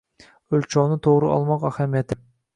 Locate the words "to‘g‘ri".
1.09-1.31